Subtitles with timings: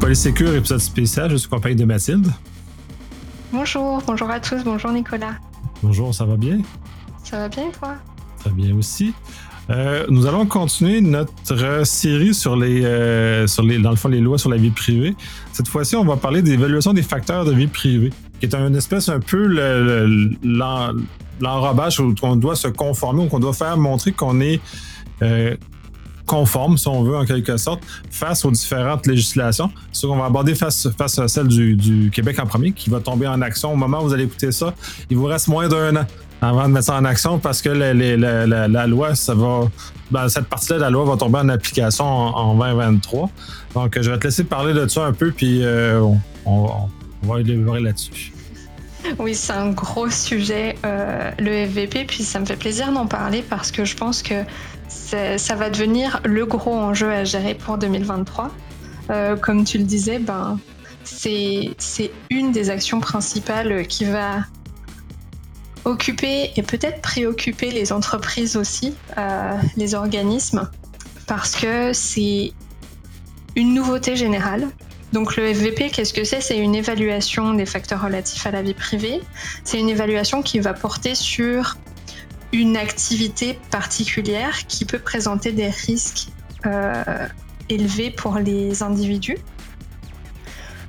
[0.00, 1.30] Polysécure, épisode spécial.
[1.30, 2.26] Je suis compagnie de Mathilde.
[3.52, 5.34] Bonjour, bonjour à tous, bonjour Nicolas.
[5.82, 6.60] Bonjour, ça va bien?
[7.22, 7.96] Ça va bien toi?
[8.38, 9.12] Très bien aussi.
[9.68, 14.20] Euh, nous allons continuer notre série sur les, euh, sur les, dans le fond, les
[14.20, 15.14] lois sur la vie privée.
[15.52, 19.10] Cette fois-ci, on va parler d'évaluation des facteurs de vie privée, qui est une espèce
[19.10, 19.46] un peu
[21.40, 24.60] l'enrobage où on doit se conformer, où on doit faire montrer qu'on est
[25.22, 25.54] euh,
[26.30, 29.68] conforme, si on veut, en quelque sorte, face aux différentes législations.
[29.90, 33.26] Ce qu'on va aborder face, face à celle du, Québec en premier, qui va tomber
[33.26, 34.72] en action au moment où vous allez écouter ça.
[35.10, 36.06] Il vous reste moins d'un an
[36.40, 37.92] avant de mettre ça en action parce que la,
[38.68, 39.62] la, loi, ça va.
[40.12, 43.28] Ben, cette partie-là de la loi va tomber en application en, 2023.
[43.74, 46.00] Donc, je vais te laisser parler de ça un peu, puis euh,
[46.46, 46.88] on,
[47.24, 48.32] va élaborer là-dessus.
[49.18, 53.42] Oui, c'est un gros sujet, euh, le FVP, puis ça me fait plaisir d'en parler
[53.42, 54.44] parce que je pense que
[54.90, 58.50] ça va devenir le gros enjeu à gérer pour 2023.
[59.10, 60.58] Euh, comme tu le disais, ben,
[61.04, 64.44] c'est une des actions principales qui va
[65.84, 70.68] occuper et peut-être préoccuper les entreprises aussi, euh, les organismes,
[71.26, 72.52] parce que c'est
[73.56, 74.68] une nouveauté générale.
[75.12, 76.40] Donc le FVP, qu'est-ce que c'est?
[76.40, 79.20] C'est une évaluation des facteurs relatifs à la vie privée.
[79.64, 81.76] C'est une évaluation qui va porter sur
[82.52, 86.28] une activité particulière qui peut présenter des risques
[86.66, 87.26] euh,
[87.68, 89.38] élevés pour les individus.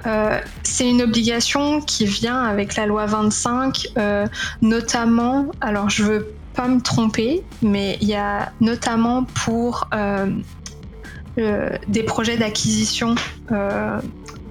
[0.07, 4.27] Euh, c'est une obligation qui vient avec la loi 25, euh,
[4.63, 9.87] notamment, alors je veux pas me tromper, mais il y a notamment pour
[11.37, 13.15] des projets d'acquisition,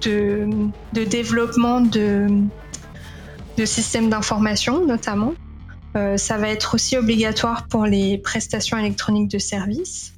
[0.01, 0.47] de,
[0.93, 2.45] développement de
[3.65, 5.33] systèmes d'information, notamment.
[5.93, 10.13] Ça va être aussi obligatoire pour les prestations électroniques de services.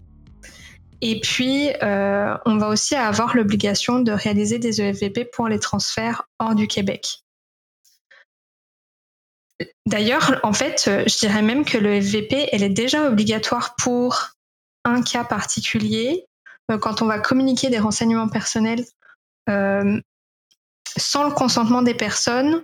[1.06, 6.30] Et puis, euh, on va aussi avoir l'obligation de réaliser des EFVP pour les transferts
[6.40, 7.24] hors du Québec.
[9.86, 14.30] D'ailleurs, en fait, je dirais même que le FVP, elle est déjà obligatoire pour
[14.86, 16.26] un cas particulier,
[16.72, 18.86] euh, quand on va communiquer des renseignements personnels
[19.50, 20.00] euh,
[20.96, 22.64] sans le consentement des personnes,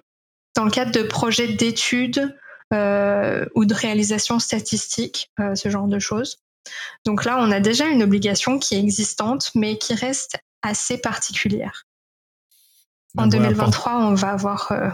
[0.56, 2.34] dans le cadre de projets d'études
[2.72, 6.38] ou de réalisation statistique, ce genre de choses.
[7.06, 11.86] Donc là, on a déjà une obligation qui est existante, mais qui reste assez particulière.
[13.18, 14.90] En 2023, on va avoir euh,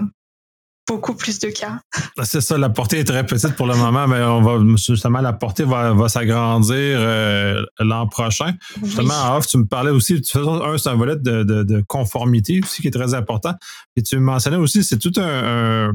[0.87, 1.79] beaucoup plus de cas.
[2.17, 5.19] Ah, c'est ça, la portée est très petite pour le moment, mais on va justement
[5.19, 8.53] la portée va, s'agrandir euh, l'an prochain.
[8.81, 12.61] Justement, en off, tu me parlais aussi, tu faisais un, c'est un volet de, conformité
[12.63, 13.53] aussi qui est très important.
[13.97, 15.91] Et tu mentionnais aussi, c'est tout un,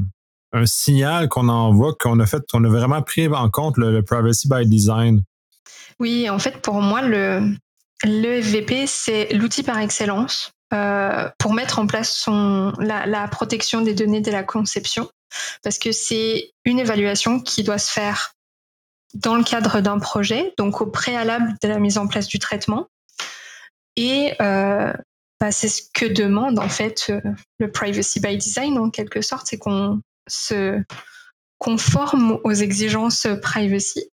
[0.65, 4.67] signal qu'on envoie, qu'on a fait, qu'on a vraiment pris en compte le privacy by
[4.67, 5.23] design.
[5.99, 7.55] Oui, en fait, pour moi, le,
[8.03, 12.27] le FVP, c'est l'outil par excellence euh, pour mettre en place
[12.79, 15.09] la, protection des données de la conception,
[15.63, 18.33] parce que c'est une évaluation qui doit se faire
[19.13, 22.87] dans le cadre d'un projet, donc au préalable de la mise en place du traitement.
[23.97, 24.93] Et euh,
[25.41, 27.19] bah, c'est ce que demande en fait euh,
[27.59, 30.01] le privacy by design en quelque sorte, c'est qu'on
[30.31, 30.81] se
[31.59, 34.09] conforme aux exigences privacy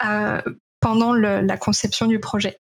[0.79, 2.57] pendant la conception du projet.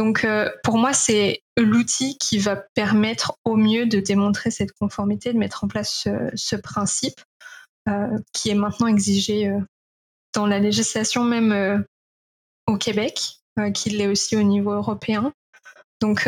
[0.00, 5.32] Donc euh, pour moi, c'est l'outil qui va permettre au mieux de démontrer cette conformité,
[5.32, 7.20] de mettre en place ce, principe
[7.86, 9.60] euh, qui est maintenant exigé euh,
[10.32, 11.84] dans la législation même
[12.66, 13.40] au Québec,
[13.74, 15.34] qu'il l'est aussi au niveau européen.
[16.00, 16.26] Donc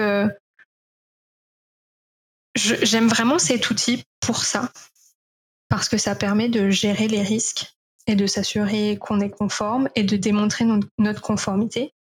[2.55, 4.71] j'aime vraiment cet outil pour ça,
[5.73, 7.73] parce que ça permet de gérer les risques
[8.07, 10.67] et de s'assurer qu'on est conforme et de démontrer
[10.99, 11.95] notre conformité.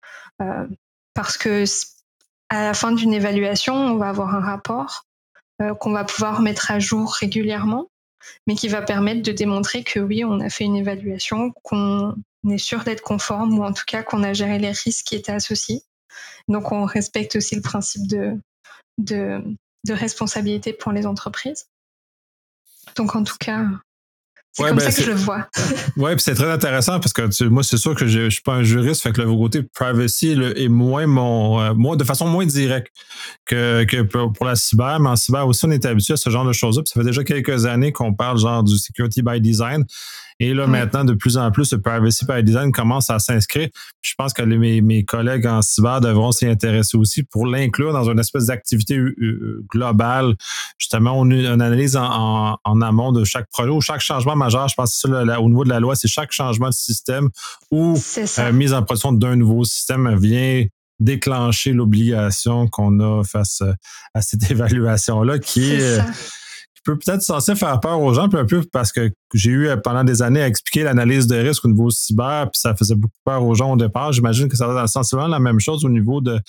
[0.42, 0.66] Euh,
[1.14, 1.66] parce que
[2.50, 5.06] à la fin d'une évaluation, on va avoir un rapport
[5.62, 7.92] euh, qu'on va pouvoir mettre à jour régulièrement,
[8.48, 12.16] mais qui va permettre de démontrer que oui, on a fait une évaluation, qu'on
[12.50, 15.32] est sûr d'être conforme ou en tout cas qu'on a géré les risques qui étaient
[15.32, 15.84] associés.
[16.48, 19.44] Donc on respecte aussi le principe de,
[19.88, 21.68] responsabilité pour les entreprises.
[23.00, 23.64] Donc en tout cas,
[24.52, 25.48] c'est comme ben, ça que je le vois.
[25.98, 28.56] oui, puis c'est très intéressant parce que moi, c'est sûr que je ne suis pas
[28.56, 32.92] un juriste, fait que le côté privacy est moins mon, euh, de façon moins directe
[33.46, 35.00] que, que pour, la cyber.
[35.00, 36.84] Mais en cyber aussi, on est habitué à ce genre de choses-là.
[36.86, 39.86] ça fait déjà quelques années qu'on parle genre du security by design.
[40.42, 43.68] Et là, maintenant, de plus en plus, le privacy by design commence à s'inscrire.
[44.02, 48.10] Je pense que mes, mes, collègues en cyber devront s'y intéresser aussi pour l'inclure dans
[48.10, 50.36] une espèce d'activité euh, euh, globale.
[50.78, 54.70] Justement, on, on analyse en, en, amont de chaque projet ou chaque changement majeur.
[54.70, 57.30] Je pense que ça, au niveau de la loi, c'est chaque changement de système
[57.70, 60.66] ou euh, mise en production d'un nouveau système vient
[61.02, 63.62] déclencher l'obligation qu'on a face
[64.14, 66.00] à cette évaluation-là qui est,
[66.90, 70.04] peut peut-être censé faire peur aux gens, puis un peu parce que j'ai eu pendant
[70.04, 73.44] des années à expliquer l'analyse de risque au niveau cyber, puis ça faisait beaucoup peur
[73.44, 74.12] aux gens au départ.
[74.12, 76.40] J'imagine que ça va sensiblement la même chose au niveau de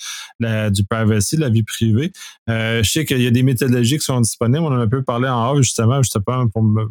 [0.69, 2.11] du privacy, de la vie privée.
[2.49, 4.63] Euh, je sais qu'il y a des méthodologies qui sont disponibles.
[4.63, 6.85] On en a un peu parlé en off, justement, je sais pas, pour me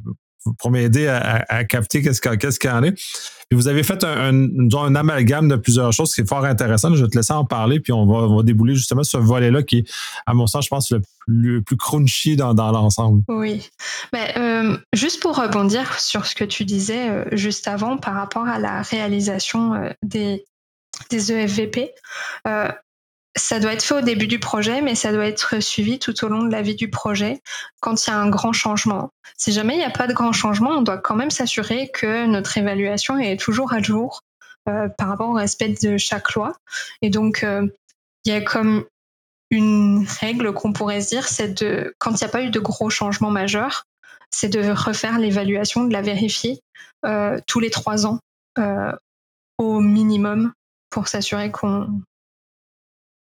[0.58, 2.20] pour m'aider à, capter qu'est-ce
[2.58, 2.92] qu'il y en est.
[2.92, 6.94] Puis vous avez fait un, un, amalgame de plusieurs choses qui est fort intéressant.
[6.94, 9.90] Je vais te laisser en parler, puis on va, débouler justement ce volet-là qui est,
[10.26, 10.92] à mon sens, je pense,
[11.26, 13.22] le plus, crunchy dans, l'ensemble.
[13.28, 13.68] Oui.
[14.12, 18.46] Mais, euh, juste pour rebondir sur ce que tu disais euh, juste avant par rapport
[18.46, 20.44] à la réalisation euh, des,
[21.10, 21.92] des EFVP,
[23.36, 26.28] ça doit être fait au début du projet, mais ça doit être suivi tout au
[26.28, 27.40] long de la vie du projet
[27.80, 29.10] quand il y a un grand changement.
[29.36, 32.26] Si jamais il n'y a pas de grand changement, on doit quand même s'assurer que
[32.26, 34.22] notre évaluation est toujours à jour
[34.68, 36.54] euh, par rapport au respect de chaque loi.
[37.02, 37.66] Et donc, euh,
[38.24, 38.84] il y a comme
[39.50, 42.60] une règle qu'on pourrait se dire, c'est de, quand il n'y a pas eu de
[42.60, 43.84] gros changements majeurs,
[44.30, 46.60] c'est de refaire l'évaluation, de la vérifier
[47.04, 48.18] euh, tous les trois ans
[49.56, 50.52] au minimum
[50.90, 52.02] pour s'assurer qu'on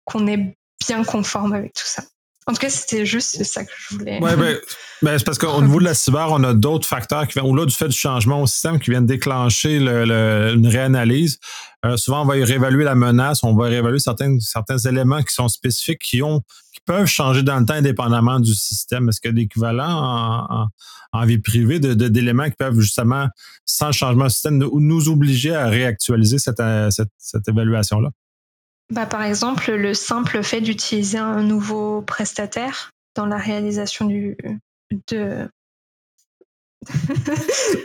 [0.05, 0.56] qu'on est
[0.87, 2.02] bien conforme avec tout ça.
[2.47, 4.19] En tout cas, c'était juste ça que je voulais.
[4.20, 4.56] Oui, ben,
[5.02, 7.67] ben, c'est parce qu'au niveau de la cyber, on a d'autres facteurs qui viennent, au-delà
[7.67, 11.38] du fait du changement au système, qui viennent déclencher une réanalyse.
[11.85, 15.35] Euh, souvent, on va y réévaluer la menace, on va réévaluer certains, certains éléments qui
[15.35, 16.43] sont spécifiques, qui ont
[16.73, 19.08] qui peuvent changer dans le temps indépendamment du système.
[19.08, 20.69] Est-ce qu'il y a d'équivalent
[21.12, 23.29] en, vie privée d'éléments qui peuvent justement,
[23.64, 26.62] sans changement du système, nous, obliger à réactualiser cette,
[27.19, 28.11] cette évaluation-là?
[28.90, 34.37] Bah, Par exemple, le simple fait d'utiliser un nouveau prestataire dans la réalisation du,
[35.08, 35.48] de,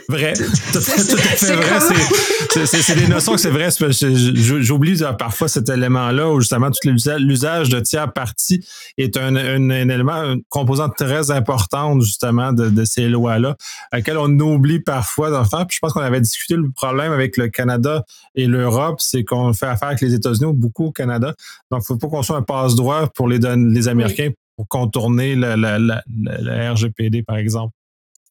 [0.08, 2.66] vrai, tout, à fait vrai.
[2.66, 3.68] C'est des notions que c'est vrai.
[3.70, 6.88] J'oublie euh, parfois cet élément-là où justement tout
[7.18, 8.66] l'usage de tiers parties
[8.96, 13.56] est un, élément, une composante très importante justement de, ces lois-là,
[13.92, 15.66] à laquelle on oublie parfois d'en faire.
[15.66, 18.02] Puis je pense qu'on avait discuté le problème avec le Canada
[18.34, 21.34] et l'Europe, c'est qu'on fait affaire avec les États-Unis ou beaucoup au Canada.
[21.70, 25.34] Donc, il ne faut pas qu'on soit un passe-droit pour les, les Américains pour contourner
[25.36, 27.75] la RGPD, par exemple.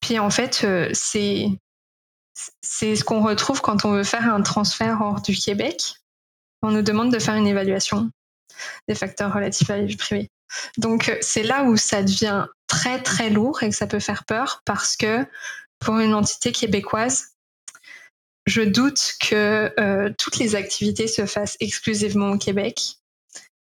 [0.06, 1.50] Puis en fait, euh, c'est
[2.96, 5.96] ce qu'on retrouve quand on veut faire un transfert hors du Québec.
[6.62, 8.12] On nous demande de faire une évaluation
[8.88, 10.30] des facteurs relatifs à la vie privée.
[10.78, 14.25] Donc euh, c'est là où ça devient très très lourd et que ça peut faire
[14.25, 15.25] peur parce que
[15.80, 17.31] pour une entité québécoise,
[18.46, 23.00] je doute que euh, toutes les activités se fassent exclusivement au Québec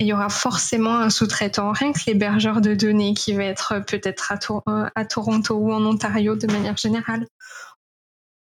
[0.00, 4.32] il y aura forcément un sous-traitant, rien que l'hébergeur de données qui va être peut-être
[4.32, 7.26] à, à, Toronto ou en Ontario de manière générale.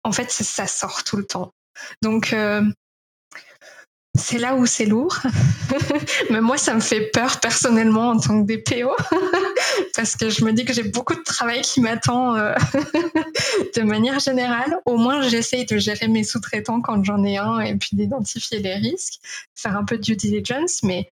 [0.04, 1.52] En fait, ça sort tout le temps.
[2.02, 2.62] Donc, euh,
[4.14, 5.18] c'est là où c'est lourd.
[6.30, 8.94] Mais moi, ça me fait peur personnellement en tant que DPO,
[9.96, 12.54] parce que je me dis que j'ai beaucoup de travail qui m'attend euh,
[13.76, 14.78] de manière générale.
[14.84, 18.74] Au moins, j'essaye de gérer mes sous-traitants quand j'en ai un et puis d'identifier les
[18.74, 19.14] risques,
[19.54, 21.10] faire un peu de due diligence, mais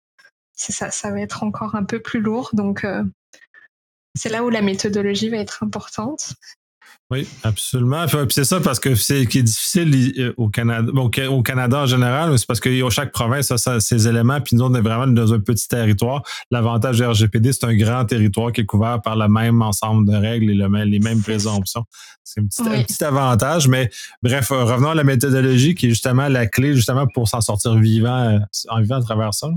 [0.57, 2.51] ça, ça va être encore un peu plus lourd.
[2.53, 3.05] Donc, euh,
[4.15, 6.35] c'est là où la méthodologie va être importante.
[7.09, 8.07] Oui, absolument.
[8.31, 10.91] c'est ça parce que c'est qui est difficile euh, au Canada,
[11.31, 14.75] au Canada en général, c'est parce que chaque province a ses éléments, puis nous on
[14.75, 16.25] est vraiment dans un petit territoire.
[16.51, 20.17] L'avantage du RGPD, c'est un grand territoire qui est couvert par le même ensemble de
[20.17, 21.85] règles et les mêmes présomptions.
[22.25, 23.89] C'est un petit, avantage, mais
[24.21, 27.77] bref, euh, revenons à la méthodologie qui est justement la clé justement pour s'en sortir
[27.77, 29.49] vivant, en vivant à travers ça.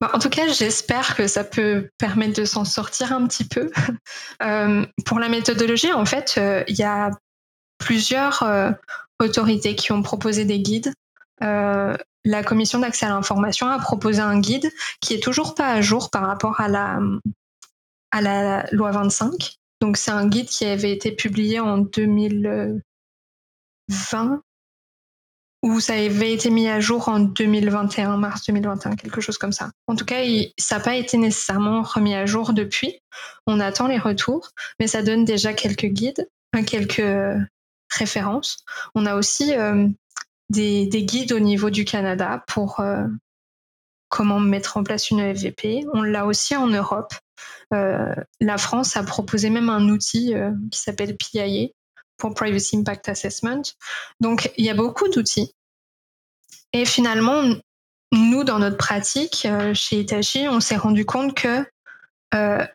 [0.00, 3.70] Bah, en tout cas, j'espère que ça peut permettre de s'en sortir un petit peu.
[4.40, 7.10] Euh, pour la méthodologie, en fait, euh, il y a
[7.78, 8.70] plusieurs euh,
[9.18, 10.92] autorités qui ont proposé des guides.
[11.40, 16.10] la commission d'accès à l'information a proposé un guide qui est toujours pas à jour
[16.10, 17.00] par rapport à la,
[18.12, 19.56] à la loi 25.
[19.80, 24.40] Donc, c'est un guide qui avait été publié en 2020
[25.62, 29.70] ou ça avait été mis à jour en 2021, mars 2021, quelque chose comme ça.
[29.88, 30.22] En tout cas,
[30.56, 33.00] ça n'a pas été nécessairement remis à jour depuis.
[33.46, 36.28] On attend les retours, mais ça donne déjà quelques guides,
[36.64, 37.02] quelques
[37.90, 38.64] références.
[38.94, 39.88] On a aussi euh,
[40.50, 43.04] des, guides au niveau du Canada pour euh,
[44.08, 45.84] comment mettre en place une EFVP.
[45.92, 47.14] On l'a aussi en Europe.
[47.74, 50.34] Euh, la France a proposé même un outil
[50.70, 51.68] qui s'appelle PIA,
[52.18, 53.62] pour Privacy Impact Assessment.
[54.20, 55.54] Donc, il y a beaucoup d'outils.
[56.72, 57.42] Et finalement,
[58.12, 61.64] nous, dans notre pratique euh, chez Itachi, on s'est rendu compte que
[62.34, 62.66] euh,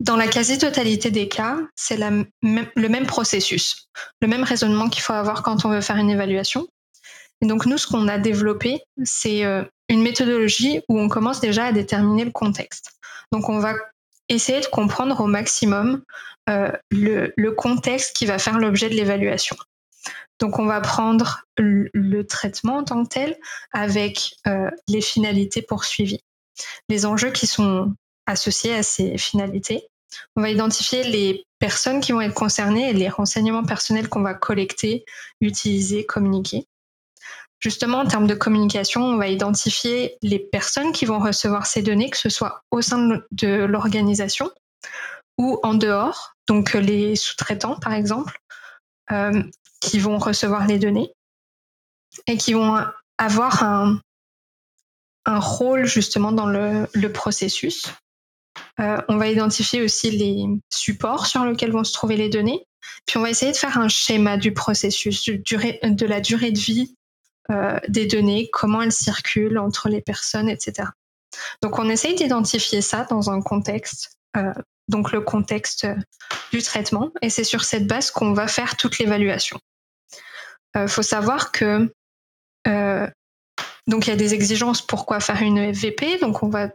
[0.00, 3.88] dans la quasi-totalité des cas, c'est le même processus,
[4.22, 6.68] le même raisonnement qu'il faut avoir quand on veut faire une évaluation.
[7.40, 11.66] Et donc, nous, ce qu'on a développé, c'est euh, une méthodologie où on commence déjà
[11.66, 12.92] à déterminer le contexte.
[13.32, 13.74] Donc on va
[14.28, 16.02] essayer de comprendre au maximum
[16.48, 19.56] euh, le, contexte qui va faire l'objet de l'évaluation.
[20.38, 23.36] Donc on va prendre le, traitement en tant que tel
[23.72, 26.22] avec euh, les finalités poursuivies,
[26.88, 27.94] les enjeux qui sont
[28.26, 29.88] associés à ces finalités.
[30.36, 34.34] On va identifier les personnes qui vont être concernées et les renseignements personnels qu'on va
[34.34, 35.04] collecter,
[35.40, 36.66] utiliser, communiquer.
[37.60, 42.08] Justement, en termes de communication, on va identifier les personnes qui vont recevoir ces données,
[42.08, 44.50] que ce soit au sein de l'organisation
[45.38, 48.38] ou en dehors, donc les sous-traitants par exemple,
[49.12, 49.42] euh,
[49.80, 51.12] qui vont recevoir les données
[52.26, 52.84] et qui vont
[53.16, 54.00] avoir un,
[55.26, 57.84] rôle justement dans le, processus.
[58.80, 62.64] Euh, on va identifier aussi les supports sur lesquels vont se trouver les données.
[63.04, 66.94] Puis on va essayer de faire un schéma du processus, de la durée de vie
[66.94, 66.97] euh,
[67.88, 70.88] des données, comment elles circulent entre les personnes, etc.
[71.62, 74.52] Donc on essaye d'identifier ça dans un contexte, euh,
[74.88, 75.86] donc le contexte
[76.52, 79.58] du traitement, et c'est sur cette base qu'on va faire toute l'évaluation.
[80.74, 81.90] Il faut savoir que
[83.88, 86.18] donc il y a des exigences pourquoi faire une FVP.
[86.18, 86.68] Donc on va,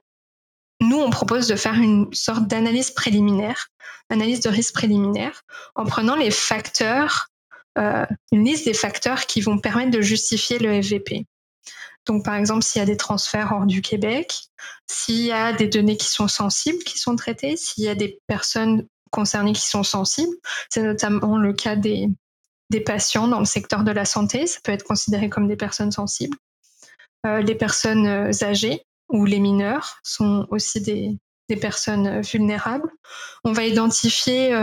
[0.82, 3.68] nous on propose de faire une sorte d'analyse préliminaire,
[4.10, 5.44] analyse de risque préliminaire,
[5.76, 7.33] en prenant les facteurs, euh,
[7.76, 11.26] une liste des facteurs qui vont permettre de justifier le FVP.
[12.06, 14.34] Donc par exemple s'il y a des transferts hors du Québec,
[14.88, 18.20] s'il y a des données qui sont sensibles qui sont traitées, s'il y a des
[18.28, 20.36] personnes concernées qui sont sensibles,
[20.70, 22.10] c'est notamment le cas des,
[22.86, 26.36] patients dans le secteur de la santé, ça peut être considéré comme des personnes sensibles.
[27.28, 31.20] Euh, les personnes euh, âgées ou les mineurs sont aussi des,
[31.62, 32.90] personnes euh, vulnérables.
[33.44, 34.56] On va identifier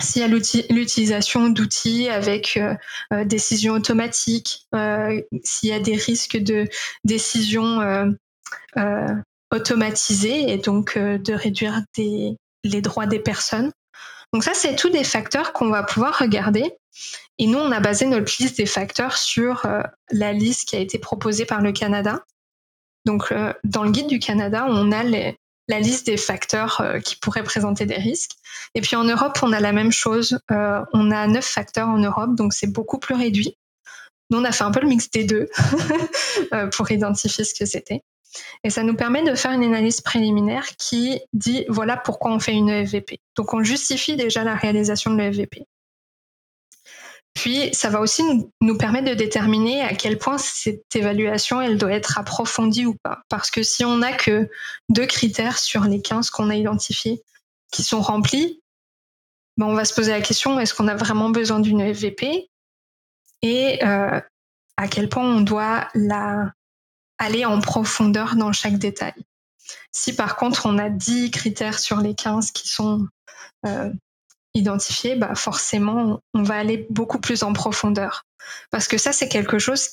[0.00, 2.58] s'il y a l'utilisation d'outils avec
[3.24, 4.66] décision automatique,
[5.42, 6.68] s'il y a des risques de
[7.04, 8.16] décision
[9.50, 13.72] automatisée et donc de réduire les droits des personnes.
[14.32, 16.72] Donc ça, c'est tous des facteurs qu'on va pouvoir regarder.
[17.38, 20.80] Et nous, on a basé notre liste des facteurs sur euh, la liste qui a
[20.80, 22.24] été proposée par le Canada.
[23.04, 25.02] Donc euh, dans le guide du Canada, on a
[25.68, 28.32] la liste des facteurs euh, qui pourraient présenter des risques.
[28.74, 30.38] Et puis en Europe, on a la même chose.
[30.50, 33.56] on a neuf facteurs en Europe, donc c'est beaucoup plus réduit.
[34.30, 35.48] Nous, on a fait un peu le mix des deux
[36.72, 38.02] pour identifier ce que c'était.
[38.64, 42.52] Et ça nous permet de faire une analyse préliminaire qui dit voilà pourquoi on fait
[42.52, 43.20] une EFVP.
[43.36, 45.66] Donc on justifie déjà la réalisation de l'EFVP.
[47.36, 48.22] Puis ça va aussi
[48.62, 53.20] nous, permettre de déterminer à quel point cette évaluation elle doit être approfondie ou pas.
[53.28, 54.48] Parce que si on n'a que
[54.88, 57.22] deux critères sur les 15 qu'on a identifiés
[57.70, 58.62] qui sont remplis,
[59.58, 62.48] ben on va se poser la question est-ce qu'on a vraiment besoin d'une EFVP
[63.42, 64.20] et euh,
[64.78, 65.88] à quel point on doit
[67.18, 69.14] aller en profondeur dans chaque détail.
[69.92, 73.06] Si par contre on a 10 critères sur les 15 qui sont
[73.66, 73.92] euh,
[74.56, 78.24] identifiés, bah forcément on va aller beaucoup plus en profondeur.
[78.70, 79.88] Parce que ça c'est quelque chose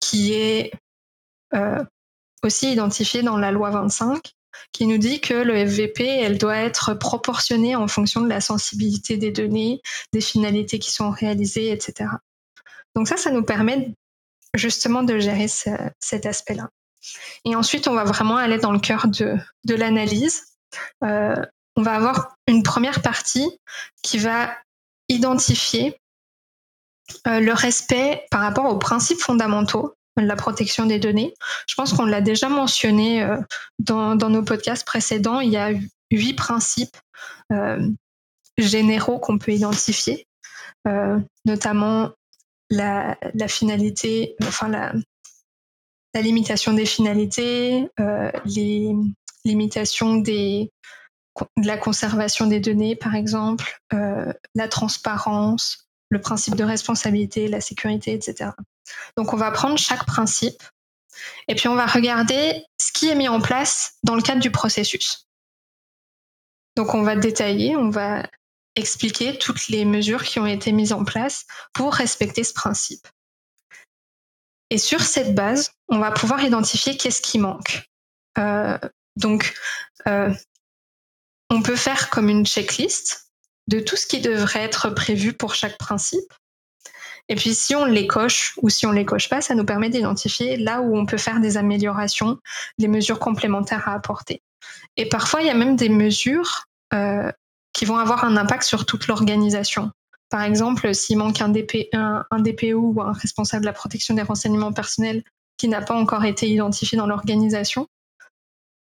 [0.00, 0.72] qui est
[1.54, 1.84] euh,
[2.42, 4.32] aussi identifié dans la loi 25
[4.72, 9.16] qui nous dit que le FVP, elle doit être proportionnée en fonction de la sensibilité
[9.16, 9.80] des données,
[10.12, 12.10] des finalités qui sont réalisées, etc.
[12.94, 13.94] Donc ça, ça nous permet
[14.54, 16.68] justement de gérer cet aspect-là.
[17.44, 20.44] Et ensuite, on va vraiment aller dans le cœur de, de l'analyse.
[21.04, 21.34] Euh,
[21.80, 23.48] on va avoir une première partie
[24.02, 24.54] qui va
[25.08, 25.96] identifier
[27.26, 31.32] euh, le respect par rapport aux principes fondamentaux de la protection des données.
[31.66, 33.38] Je pense qu'on l'a déjà mentionné euh,
[33.78, 35.40] dans, nos podcasts précédents.
[35.40, 35.72] Il y a
[36.10, 36.96] huit principes
[38.58, 40.26] généraux qu'on peut identifier,
[41.44, 42.10] notamment
[42.68, 43.16] la,
[43.48, 44.92] finalité, enfin la,
[46.20, 48.94] limitation des finalités, euh, les
[49.44, 50.70] limitations des,
[51.56, 57.60] de la conservation des données, par exemple, euh, la transparence, le principe de responsabilité, la
[57.60, 58.50] sécurité, etc.
[59.16, 60.62] Donc on va prendre chaque principe
[61.48, 64.50] et puis on va regarder ce qui est mis en place dans le cadre du
[64.50, 65.28] processus.
[66.76, 68.24] Donc on va détailler, on va
[68.76, 73.06] expliquer toutes les mesures qui ont été mises en place pour respecter ce principe.
[74.70, 77.88] Et sur cette base, on va pouvoir identifier qu'est-ce qui manque.
[78.38, 78.78] Euh,
[79.16, 79.54] donc,
[80.06, 80.32] euh,
[81.50, 83.30] on peut faire comme une checklist
[83.66, 86.32] de tout ce qui devrait être prévu pour chaque principe.
[87.28, 89.88] Et puis, si on les coche ou si on les coche pas, ça nous permet
[89.88, 92.38] d'identifier là où on peut faire des améliorations,
[92.78, 94.42] des mesures complémentaires à apporter.
[94.96, 97.30] Et parfois, il y a même des mesures euh,
[97.72, 99.92] qui vont avoir un impact sur toute l'organisation.
[100.28, 104.22] Par exemple, s'il manque un, DP, un, DPO ou un responsable de la protection des
[104.22, 105.22] renseignements personnels
[105.56, 107.86] qui n'a pas encore été identifié dans l'organisation.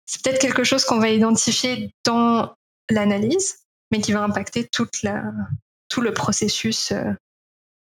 [0.07, 2.55] C'est peut-être quelque chose qu'on va identifier dans
[2.89, 3.59] l'analyse,
[3.91, 4.87] mais qui va impacter tout
[6.01, 7.11] le processus euh,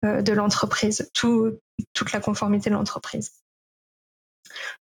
[0.05, 1.59] euh, de l'entreprise, tout,
[1.93, 3.31] toute la conformité de l'entreprise.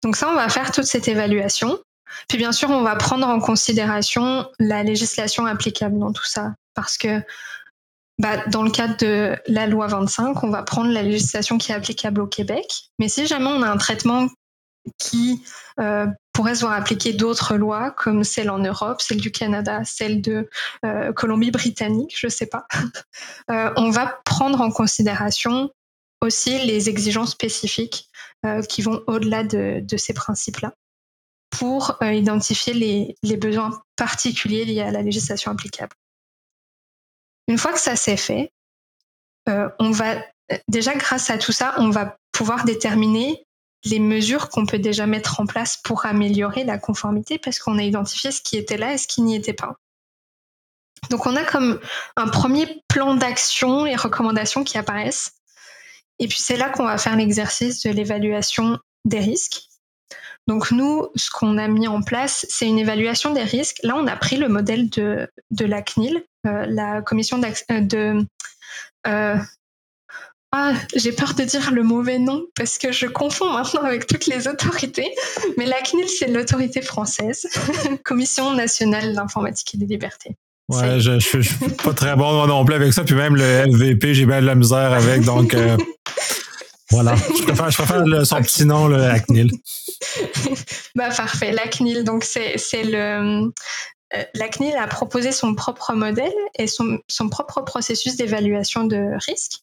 [0.04, 1.80] Donc ça, on va faire toute cette évaluation.
[2.28, 6.98] Puis bien sûr, on va prendre en considération la législation applicable dans tout ça, parce
[6.98, 7.22] que
[8.20, 11.76] bah, dans le cadre de la loi 25, on va prendre la législation qui est
[11.76, 12.90] applicable au Québec.
[13.00, 14.28] Mais si jamais on a un traitement
[14.98, 15.44] qui
[15.80, 20.22] euh, pourrait se voir appliquer d'autres lois, comme celle en Europe, celle du Canada, celle
[20.22, 20.50] de
[20.86, 22.66] euh, Colombie-Britannique, je ne sais pas,
[23.52, 25.72] euh, on va prendre en considération
[26.22, 28.08] aussi les exigences spécifiques
[28.70, 30.74] qui vont au-delà de, ces principes-là
[31.52, 32.74] pour identifier
[33.22, 35.96] les besoins particuliers liés à la législation applicable.
[37.48, 38.52] Une fois que ça s'est fait,
[39.50, 40.16] euh, on va
[40.68, 43.46] déjà grâce à tout ça, on va pouvoir déterminer
[43.86, 47.84] les mesures qu'on peut déjà mettre en place pour améliorer la conformité parce qu'on a
[47.84, 49.76] identifié ce qui était là et ce qui n'y était pas.
[51.10, 51.80] Donc on a comme
[52.16, 55.34] un premier plan d'action et recommandations qui apparaissent.
[56.20, 59.64] Et puis c'est là qu'on va faire l'exercice de l'évaluation des risques.
[60.48, 63.80] Donc nous, ce qu'on a mis en place, c'est une évaluation des risques.
[63.84, 65.28] Là, on a pris le modèle de,
[65.60, 68.26] la CNIL, euh, la commission euh, de...
[69.08, 69.38] Euh,
[70.54, 74.26] ah, j'ai peur de dire le mauvais nom parce que je confonds maintenant avec toutes
[74.26, 75.10] les autorités.
[75.58, 77.48] Mais la CNIL, c'est l'autorité française,
[78.04, 80.36] Commission nationale d'informatique et des libertés.
[80.68, 83.06] Ouais, je, je, suis pas très bon non plus avec ça.
[83.06, 85.22] Puis même le LVP, j'ai bien de la misère avec.
[85.24, 85.56] Donc,
[86.92, 87.16] voilà.
[87.16, 89.52] Je préfère, je préfère le, son petit nom, le CNIL.
[90.96, 91.54] bah, parfait.
[91.54, 93.48] La CNIL, donc c'est le.
[94.14, 99.18] Euh, la CNIL a proposé son propre modèle et son, son propre processus d'évaluation de
[99.26, 99.62] risque.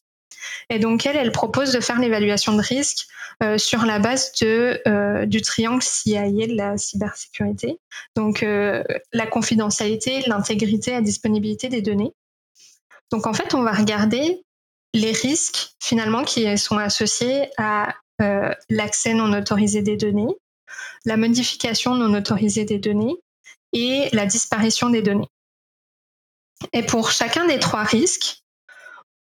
[0.69, 3.07] Et donc, elle, elle propose de faire l'évaluation de risque
[3.41, 7.79] euh, sur la base de, euh, du triangle CIA de la cybersécurité.
[8.15, 12.13] Donc, euh, la confidentialité, l'intégrité, la disponibilité des données.
[13.11, 14.43] Donc, en fait, on va regarder
[14.93, 17.95] les risques finalement qui sont associés à
[18.69, 20.35] l'accès non autorisé des données,
[21.05, 23.15] la modification non autorisée des données
[23.71, 25.29] et la disparition des données.
[26.73, 28.43] Et pour chacun des trois risques,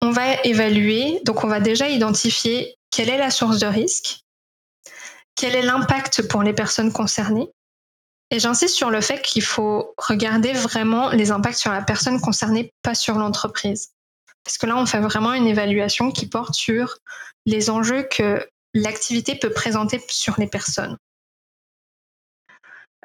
[0.10, 4.22] on va évaluer, donc on va déjà identifier quelle est la source de risque,
[5.36, 7.48] quel est l'impact pour les personnes concernées.
[8.32, 12.74] Et j'insiste sur le fait qu'il faut regarder vraiment les impacts sur la personne concernée,
[12.82, 13.90] pas sur l'entreprise.
[14.44, 16.98] Parce que là, on fait vraiment une évaluation qui porte sur
[17.46, 18.44] les enjeux que
[18.74, 20.98] l'activité peut présenter sur les personnes.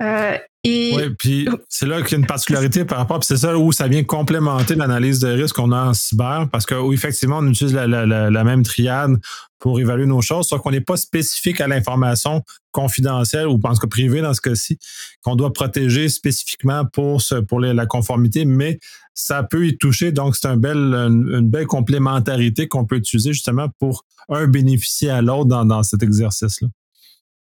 [0.02, 3.56] Euh, et oui, puis c'est là qu'il y a une particularité par rapport, c'est ça
[3.56, 7.38] où ça vient complémenter l'analyse de risque qu'on a en cyber, parce que oui, effectivement,
[7.38, 9.20] on utilise la, la, la, même triade
[9.58, 13.80] pour évaluer nos choses, sauf qu'on n'est pas spécifique à l'information confidentielle ou en tout
[13.80, 14.78] cas privée dans ce cas-ci,
[15.22, 18.78] qu'on doit protéger spécifiquement pour, ce, pour la conformité, mais
[19.12, 20.12] ça peut y toucher.
[20.12, 25.20] Donc, c'est un bel, une, belle complémentarité qu'on peut utiliser justement pour un bénéficier à
[25.20, 26.68] l'autre dans, dans cet exercice-là.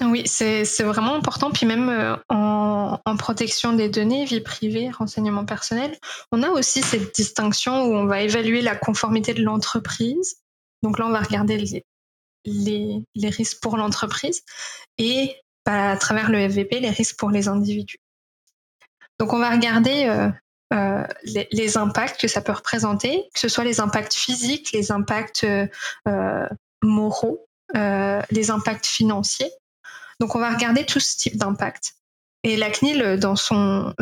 [0.05, 1.51] Oui, c'est vraiment important.
[1.51, 5.97] Puis même euh, en, protection des données, vie privée, renseignement personnel,
[6.33, 10.37] on a aussi cette distinction où on va évaluer la conformité de l'entreprise.
[10.83, 11.85] Donc là, on va regarder
[12.45, 14.43] les, risques pour l'entreprise
[14.99, 17.99] et bah, à travers le FVP, les risques pour les individus.
[19.21, 20.29] Donc on va regarder euh,
[20.73, 21.07] euh,
[21.53, 25.47] les, impacts que ça peut représenter, que ce soit les impacts physiques, les impacts
[26.83, 29.53] moraux, les impacts financiers.
[30.23, 31.97] Donc on va regarder tout ce type d'impact.
[32.45, 33.93] Et la CNIL, dans son,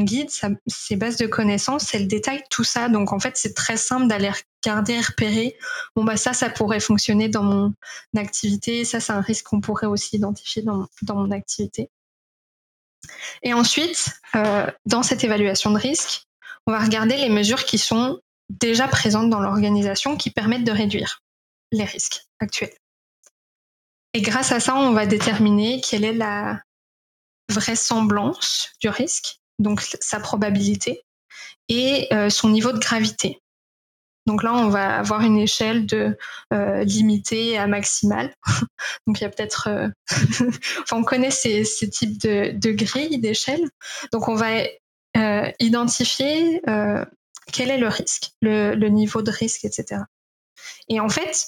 [0.00, 0.30] guide,
[0.66, 2.88] ses bases de connaissances, elle détaille tout ça.
[2.88, 4.30] Donc en fait, c'est très simple d'aller
[4.64, 5.58] regarder, repérer.
[5.94, 7.74] Bon bah ça, ça pourrait fonctionner dans mon
[8.16, 8.86] activité.
[8.86, 11.90] Ça, c'est un risque qu'on pourrait aussi identifier dans, dans mon activité.
[13.42, 16.22] Et ensuite, euh, dans cette évaluation de risque,
[16.66, 21.22] on va regarder les mesures qui sont déjà présentes dans l'organisation qui permettent de réduire
[21.72, 22.72] les risques actuels.
[24.14, 26.60] Et grâce à ça, on va déterminer quelle est la
[27.50, 31.02] vraisemblance du risque, donc sa probabilité,
[31.68, 33.40] et euh, son niveau de gravité.
[34.28, 36.14] Donc là, on va avoir une échelle de
[36.52, 38.34] euh, limitée à maximale.
[39.06, 39.88] Donc il y a peut-être, euh,
[40.82, 43.62] enfin on connaît ces, types de, de grilles d'échelle.
[44.12, 44.64] Donc on va
[45.16, 46.60] euh, identifier
[47.50, 50.02] quel est le risque, le, le, niveau de risque, etc.
[50.90, 51.46] Et en fait,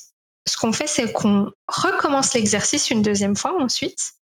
[0.51, 4.13] ce qu'on fait, c'est qu'on recommence l'exercice une deuxième fois ensuite,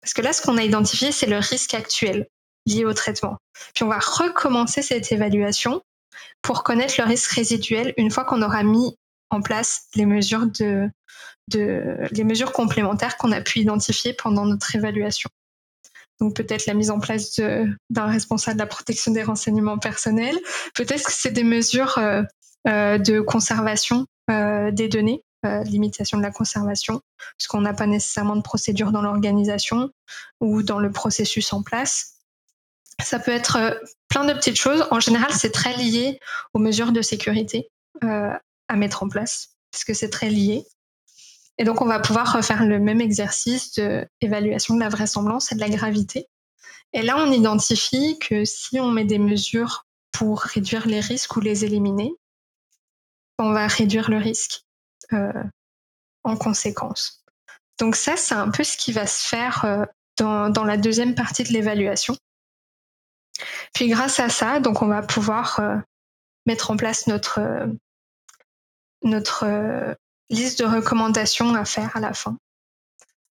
[0.00, 2.26] parce que là, ce qu'on a identifié, c'est le risque actuel
[2.66, 3.36] lié au traitement.
[3.74, 5.82] Puis on va recommencer cette évaluation
[6.42, 8.96] pour connaître le risque résiduel une fois qu'on aura mis
[9.30, 10.48] en place les mesures
[12.52, 15.28] complémentaires qu'on a pu identifier pendant notre évaluation.
[16.20, 20.38] Donc peut-être la mise en place d'un responsable de la protection des renseignements personnels.
[20.74, 22.22] Peut-être que c'est des mesures euh,
[22.68, 25.22] euh, de conservation euh, des données,
[25.64, 27.00] limitation de la conservation,
[27.36, 29.90] puisqu'on n'a pas nécessairement de procédure dans l'organisation
[30.40, 32.14] ou dans le processus en place.
[33.02, 34.86] Ça peut être plein de petites choses.
[34.90, 36.18] En général, c'est très lié
[36.54, 37.70] aux mesures de sécurité
[38.02, 40.64] à mettre en place, parce que c'est très lié.
[41.58, 43.78] Et donc, on va pouvoir refaire le même exercice
[44.20, 46.28] d'évaluation de la vraisemblance et de la gravité.
[46.92, 51.40] Et là, on identifie que si on met des mesures pour réduire les risques ou
[51.40, 52.12] les éliminer,
[53.38, 54.65] on va réduire le risque euh,
[55.12, 57.24] en conséquence.
[57.78, 59.84] Donc ça, c'est un peu ce qui va se faire euh,
[60.18, 62.16] dans, la deuxième partie de l'évaluation.
[63.74, 65.76] Puis grâce à ça, donc on va pouvoir euh,
[66.46, 67.40] mettre en place notre
[69.02, 69.46] notre
[70.30, 72.38] liste de recommandations à faire à la fin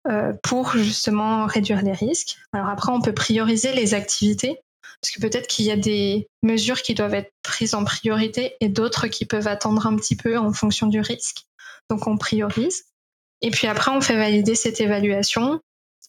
[0.08, 2.38] euh, pour justement réduire les risques.
[2.54, 4.62] Alors après, on peut prioriser les activités
[5.02, 8.70] parce que peut-être qu'il y a des mesures qui doivent être prises en priorité et
[8.70, 11.46] d'autres qui peuvent attendre un petit peu en fonction du risque.
[11.90, 12.86] Donc on priorise.
[13.42, 15.62] Et puis après, on fait valider cette évaluation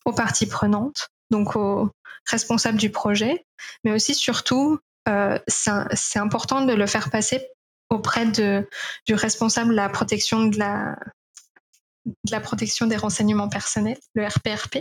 [0.04, 1.90] aux parties prenantes, donc aux
[2.26, 3.44] responsables du projet,
[3.84, 7.48] mais aussi surtout, euh, c'est important de le faire passer
[7.90, 8.68] auprès de,
[9.06, 14.78] du responsable de la protection de la, protection des renseignements personnels, le RPRP,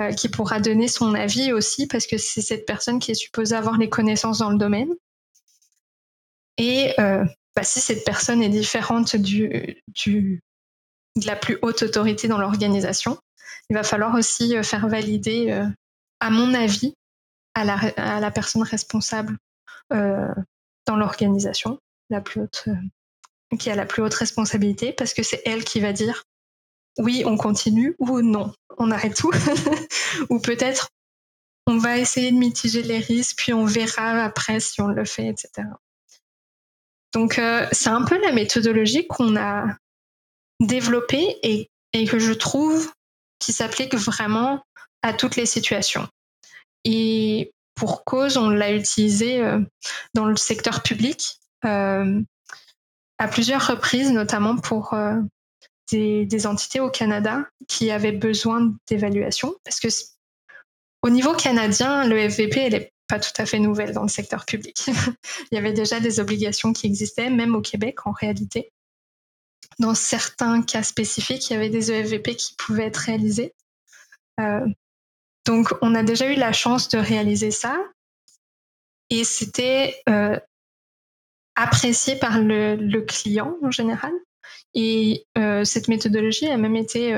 [0.00, 3.56] euh, qui pourra donner son avis aussi parce que c'est cette personne qui est supposée
[3.56, 4.90] avoir les connaissances dans le domaine.
[6.58, 7.24] Et euh,
[7.58, 10.38] bah, si cette personne est différente de
[11.26, 13.18] la plus haute autorité dans l'organisation,
[13.68, 15.66] il va falloir aussi euh, faire valider, euh,
[16.20, 16.94] à mon avis,
[17.54, 19.36] à la, personne responsable
[19.92, 20.32] euh,
[20.86, 22.68] dans l'organisation la plus haute,
[23.58, 26.22] qui a la plus haute responsabilité, parce que c'est elle qui va dire
[26.96, 29.32] oui, on continue ou non, on arrête tout.
[30.30, 30.90] ou peut-être
[31.66, 35.26] on va essayer de mitiger les risques, puis on verra après si on le fait,
[35.26, 35.66] etc.
[37.12, 39.66] Donc euh, c'est un peu la méthodologie qu'on a
[40.60, 41.70] développée et,
[42.06, 42.92] que je trouve
[43.38, 44.62] qui s'applique vraiment
[45.02, 46.06] à toutes les situations.
[46.84, 49.60] Et pour cause, on l'a utilisée euh,
[50.14, 52.20] dans le secteur public euh,
[53.18, 54.94] à plusieurs reprises, notamment pour
[55.90, 59.56] des, des, entités au Canada qui avaient besoin d'évaluation.
[59.64, 59.88] Parce que
[61.02, 64.44] au niveau canadien, le FVP, elle est pas tout à fait nouvelle dans le secteur
[64.44, 64.84] public.
[65.50, 68.70] Il y avait déjà des obligations qui existaient, même au Québec en réalité.
[69.78, 73.54] Dans certains cas spécifiques, il y avait des EFVP qui pouvaient être réalisés.
[74.40, 74.66] Euh,
[75.46, 77.78] donc, on a déjà eu la chance de réaliser ça.
[79.08, 80.38] Et c'était euh,
[81.54, 84.12] apprécié par le, client en général.
[84.74, 87.14] Et euh, cette méthodologie a même été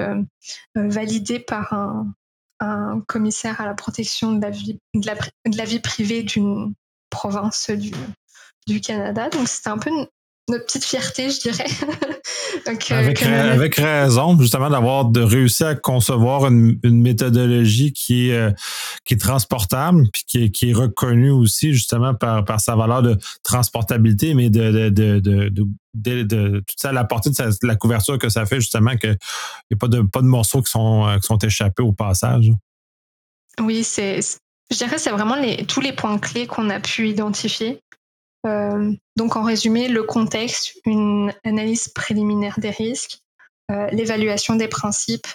[0.74, 2.12] validée par un,
[2.60, 6.74] un, commissaire à la protection de la vie, privée d'une
[7.10, 7.92] province du,
[8.66, 9.28] du Canada.
[9.30, 9.90] Donc c'était un peu
[10.50, 11.66] notre petite fierté, je dirais.
[12.66, 18.28] Donc, euh, avec, avec, raison, justement, d'avoir de réussi à concevoir une, une méthodologie qui
[18.28, 18.50] est, euh,
[19.04, 23.02] qui est transportable, puis qui est, qui est reconnue aussi, justement, par, par sa valeur
[23.02, 25.52] de transportabilité, mais de, de, de,
[25.94, 29.10] de, de tout ça, la portée de, la couverture que ça fait, justement, qu'il
[29.70, 32.50] n'y a pas de, pas de morceaux qui sont, euh, qui sont échappés au passage.
[33.60, 34.20] Oui, c'est,
[34.70, 37.80] je dirais c'est vraiment les, tous les points clés qu'on a pu identifier.
[38.46, 43.18] Euh, donc en résumé, le contexte, une analyse préliminaire des risques,
[43.70, 45.26] euh, l'évaluation des principes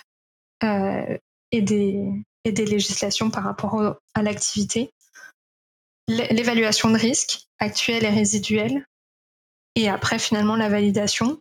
[0.64, 1.18] euh,
[1.52, 4.90] et, des, législations par rapport à l'activité,
[6.08, 8.86] l'évaluation de risques actuels et résiduels,
[9.76, 11.40] et après finalement la validation.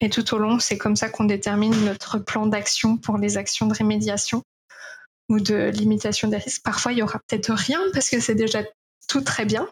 [0.00, 3.66] Et tout au long, c'est comme ça qu'on détermine notre plan d'action pour les actions
[3.66, 4.42] de rémédiation
[5.30, 6.62] ou de limitation des risques.
[6.62, 8.62] Parfois, il y aura peut-être rien parce que c'est déjà
[9.08, 9.66] tout très bien.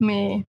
[0.00, 0.44] Mais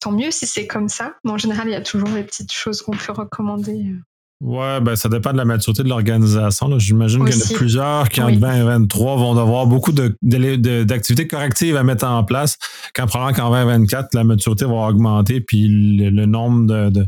[0.00, 1.14] tant mieux si c'est comme ça.
[1.24, 3.94] Mais en général, il y a toujours des petites choses qu'on peut recommander.
[4.42, 6.76] Ouais, ben ça dépend de la maturité de l'organisation.
[6.76, 11.84] J'imagine qu'il y en a plusieurs qui, en 2023, vont devoir beaucoup d'activités correctives à
[11.84, 12.58] mettre en place.
[12.92, 17.06] Quand probablement qu'en 2024, la maturité va augmenter, puis le, nombre de,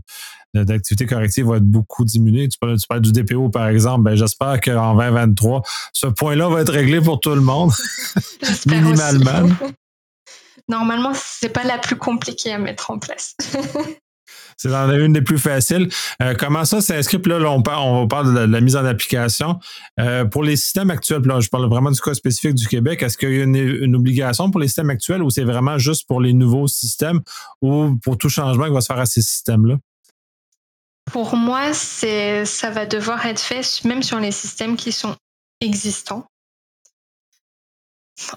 [0.55, 2.47] d'activités correctives va être beaucoup diminué.
[2.47, 4.05] Tu parles, tu parles du DPO, par exemple.
[4.05, 7.73] Ben, j'espère qu'en 2023, ce point-là va être réglé pour tout le monde,
[8.67, 9.49] minimalement.
[10.69, 13.35] Normalement, c'est pas la plus compliquée à mettre en place.
[14.57, 15.89] c'est une des plus faciles.
[16.23, 17.21] Euh, comment ça s'inscrit?
[17.27, 19.59] Là, là, on parle, on parle de la, mise en application.
[20.01, 23.19] Euh, pour les systèmes actuels, là, je parle vraiment du cas spécifique du Québec, est-ce
[23.19, 26.21] qu'il y a une, une, obligation pour les systèmes actuels ou c'est vraiment juste pour
[26.21, 27.21] les nouveaux systèmes
[27.63, 29.77] ou pour tout changement qui va se faire à ces systèmes-là?
[31.11, 35.15] Pour moi, c'est ça va devoir être fait même sur les systèmes qui sont
[35.61, 36.27] existants.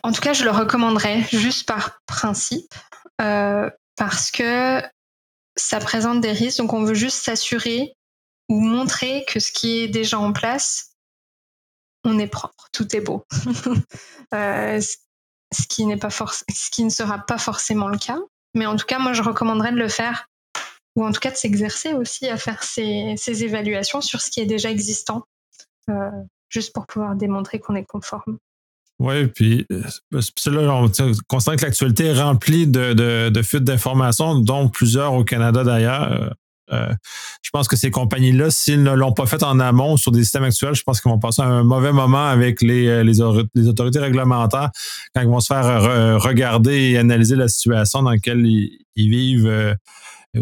[0.03, 2.73] En tout cas, je le recommanderais juste par principe,
[3.21, 4.81] euh, parce que
[5.55, 6.57] ça présente des risques.
[6.57, 7.93] Donc, on veut juste s'assurer
[8.49, 10.95] ou montrer que ce qui est déjà en place,
[12.03, 13.25] on est propre, tout est beau.
[14.33, 18.19] euh, ce qui pas ce qui ne sera pas forcément le cas.
[18.53, 20.27] Mais en tout cas, moi, je recommanderais de le faire,
[20.95, 24.39] ou en tout cas de s'exercer aussi à faire ces, ces, évaluations sur ce qui
[24.39, 25.23] est déjà existant,
[25.89, 26.09] euh,
[26.49, 28.39] juste pour pouvoir démontrer qu'on est conforme.
[28.99, 29.83] Oui, puis euh,
[30.47, 30.91] là, on
[31.27, 36.33] constate que l'actualité est remplie de, de, de fuites d'informations, dont plusieurs au Canada d'ailleurs.
[36.73, 36.93] Euh,
[37.43, 40.43] je pense que ces compagnies-là, s'ils ne l'ont pas fait en amont sur des systèmes
[40.43, 43.21] actuels, je pense qu'ils vont passer un mauvais moment avec les, euh, les,
[43.67, 44.71] autorités réglementaires
[45.15, 49.77] quand ils vont se faire regarder et analyser la situation dans laquelle ils, vivent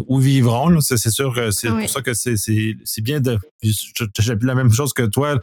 [0.06, 0.80] où vivront.
[0.80, 3.38] C'est sûr que c'est pour ça que c'est bien de.
[3.62, 5.38] J'ai la même chose que toi.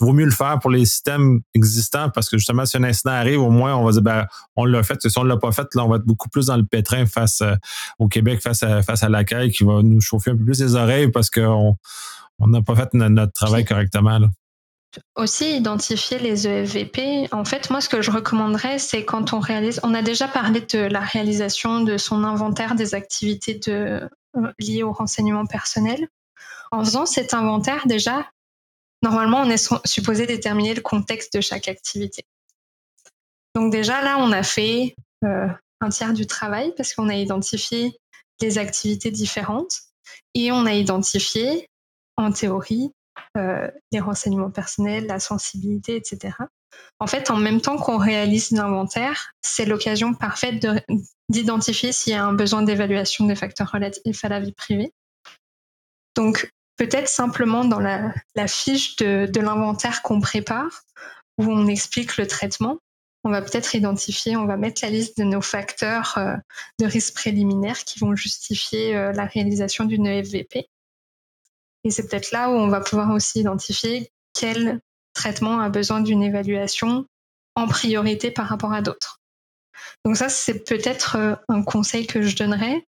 [0.00, 3.12] Il vaut mieux le faire pour les systèmes existants parce que justement, si un incident
[3.12, 5.00] arrive, au moins, on va dire ben, on l'a fait.
[5.08, 7.06] Si on ne l'a pas fait, là, on va être beaucoup plus dans le pétrin
[7.06, 7.54] face euh,
[7.98, 10.74] au Québec, face à, face à l'accueil qui va nous chauffer un peu plus les
[10.74, 11.76] oreilles parce qu'on
[12.40, 14.18] n'a pas fait notre, travail correctement.
[14.18, 14.28] Là
[15.14, 17.28] aussi identifier les EFVP.
[17.32, 20.60] En fait, moi, ce que je recommanderais, c'est quand on réalise, on a déjà parlé
[20.60, 24.08] de la réalisation de son inventaire des activités euh,
[24.58, 26.08] liées au renseignement personnel.
[26.70, 28.28] En faisant cet inventaire, déjà,
[29.02, 32.24] normalement, on est supposé déterminer le contexte de chaque activité.
[33.54, 35.48] Donc déjà, là, on a fait euh,
[35.80, 37.98] un tiers du travail parce qu'on a identifié
[38.40, 39.80] les activités différentes
[40.34, 41.68] et on a identifié,
[42.16, 42.90] en théorie,
[43.36, 46.34] euh, les renseignements personnels, la sensibilité, etc.
[46.98, 50.66] En fait, en même temps qu'on réalise l'inventaire, c'est l'occasion parfaite
[51.28, 54.92] d'identifier s'il y a un besoin d'évaluation des facteurs relatifs à la vie privée.
[56.16, 58.12] Donc, peut-être simplement dans la,
[58.46, 60.82] fiche de, l'inventaire qu'on prépare,
[61.38, 62.78] où on explique le traitement,
[63.24, 66.36] on va peut-être identifier, on va mettre la liste de nos facteurs euh,
[66.78, 70.68] de risque préliminaires qui vont justifier euh, la réalisation d'une EFVP.
[71.86, 74.80] Et c'est peut-être là où on va pouvoir aussi identifier quel
[75.14, 77.06] traitement a besoin d'une évaluation
[77.54, 79.20] en priorité par rapport à d'autres.
[80.04, 82.84] Donc ça, c'est peut-être euh, un conseil que je donnerais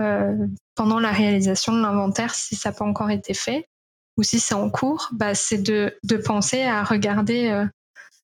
[0.00, 0.34] euh,
[0.74, 3.68] pendant la réalisation de l'inventaire, si ça n'a pas encore été fait,
[4.16, 7.66] ou si c'est en cours, bah, c'est de, de, penser à regarder euh,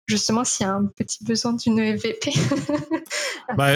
[0.07, 2.33] justement s'il y a un petit besoin d'une EVP.
[3.49, 3.67] à quoi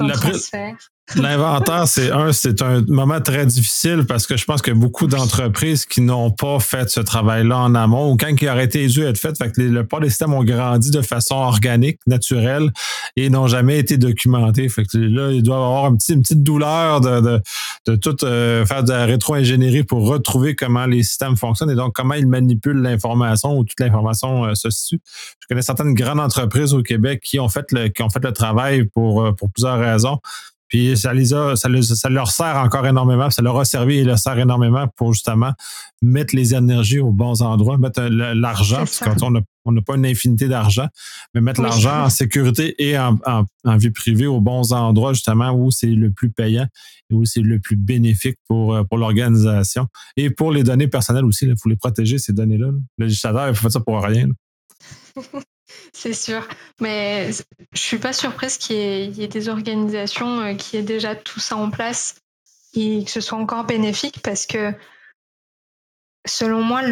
[0.00, 0.76] la, transfert.
[1.16, 5.84] L'inventaire, c'est un, c'est un moment très difficile parce que je pense a beaucoup d'entreprises
[5.84, 9.18] qui n'ont pas fait ce travail-là en amont ou quand il aurait été dû être
[9.18, 12.70] fait, fait que les, le des systèmes ont grandi de façon organique, naturelle
[13.16, 14.68] et n'ont jamais été documentés.
[14.68, 17.40] Fait que là, il doit y avoir une petite douleur de,
[17.86, 21.94] de, tout euh, faire de la rétro-ingénierie pour retrouver comment les systèmes fonctionnent et donc
[21.94, 25.00] comment ils manipulent l'information ou toute l'information euh, se situe.
[25.40, 28.32] Je connais certaines grandes entreprises au Québec qui ont fait le, qui ont fait le
[28.32, 30.18] travail pour, euh, pour plusieurs raisons.
[30.72, 34.04] Puis ça les a, ça, ça, leur sert encore énormément, ça leur a servi et
[34.04, 35.52] leur sert énormément pour justement
[36.00, 39.96] mettre les énergies aux bons endroits, mettre euh, l'argent, parce qu'on n'a on n'a pas
[39.96, 40.88] une infinité d'argent,
[41.34, 45.70] mais mettre l'argent en sécurité et en, en, vie privée aux bons endroits, justement, où
[45.70, 46.66] c'est le plus payant
[47.10, 49.88] et où c'est le plus bénéfique pour, euh, pour l'organisation.
[50.16, 52.68] Et pour les données personnelles aussi, il faut les protéger, ces données-là.
[52.96, 54.30] Le législateur, il faut faire ça pour rien.
[55.92, 56.46] C'est sûr,
[56.80, 57.30] mais
[57.72, 61.56] je suis pas surprise qu'il y, ait des organisations euh, qui aient déjà tout ça
[61.56, 62.16] en place
[62.74, 64.74] et que ce soit encore bénéfique parce que
[66.26, 66.82] selon moi,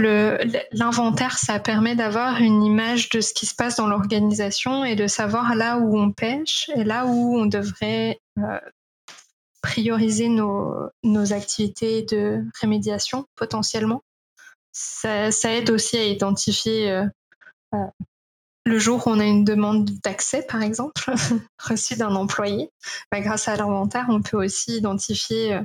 [0.73, 5.07] l'inventaire, ça permet d'avoir une image de ce qui se passe dans l'organisation et de
[5.07, 8.59] savoir là où on pêche et là où on devrait euh,
[9.63, 10.91] prioriser nos,
[11.33, 14.03] activités de rémédiation potentiellement.
[14.73, 17.07] Ça, ça aide aussi à identifier euh,
[18.67, 21.03] le jour où on a une demande d'accès, par exemple,
[21.59, 22.71] reçue d'un employé,
[23.11, 25.63] bah, grâce à l'inventaire, on peut aussi identifier euh,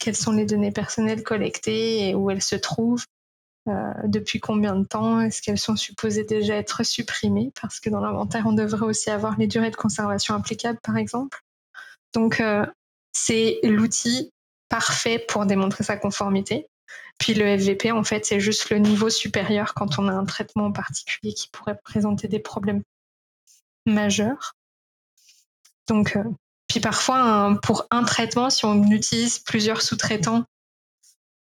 [0.00, 3.04] quelles sont les données personnelles collectées et où elles se trouvent,
[3.68, 8.00] euh, depuis combien de temps, est-ce qu'elles sont supposées déjà être supprimées, parce que dans
[8.00, 11.40] l'inventaire, on devrait aussi avoir les durées de conservation applicables, par exemple.
[12.14, 12.66] Donc, euh,
[13.12, 14.32] c'est l'outil
[14.68, 16.66] parfait pour démontrer sa conformité.
[17.20, 20.72] Puis le FVP, en fait, c'est juste le niveau supérieur quand on a un traitement
[20.72, 22.82] particulier qui pourrait présenter des problèmes
[23.86, 24.56] majeurs.
[25.86, 26.24] Donc, euh,
[26.66, 30.44] puis parfois, pour un traitement, si on utilise plusieurs sous-traitants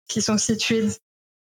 [0.07, 0.88] qui sont situés